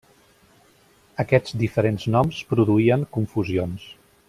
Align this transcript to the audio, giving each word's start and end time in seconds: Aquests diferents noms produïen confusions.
Aquests 1.23 1.53
diferents 1.65 2.07
noms 2.15 2.41
produïen 2.55 3.05
confusions. 3.19 3.87